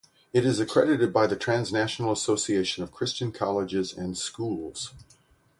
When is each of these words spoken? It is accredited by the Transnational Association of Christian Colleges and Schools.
It 0.33 0.47
is 0.47 0.59
accredited 0.59 1.13
by 1.13 1.27
the 1.27 1.35
Transnational 1.35 2.11
Association 2.11 2.81
of 2.83 2.91
Christian 2.91 3.31
Colleges 3.31 3.93
and 3.93 4.17
Schools. 4.17 4.93